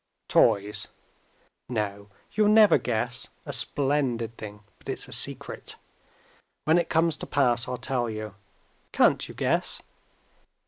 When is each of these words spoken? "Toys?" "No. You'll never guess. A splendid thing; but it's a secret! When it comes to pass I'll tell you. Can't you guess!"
"Toys?" 0.27 0.87
"No. 1.69 2.09
You'll 2.31 2.47
never 2.47 2.79
guess. 2.79 3.27
A 3.45 3.53
splendid 3.53 4.35
thing; 4.35 4.61
but 4.79 4.89
it's 4.89 5.07
a 5.07 5.11
secret! 5.11 5.75
When 6.65 6.79
it 6.79 6.89
comes 6.89 7.17
to 7.17 7.27
pass 7.27 7.67
I'll 7.67 7.77
tell 7.77 8.09
you. 8.09 8.33
Can't 8.93 9.29
you 9.29 9.35
guess!" 9.35 9.79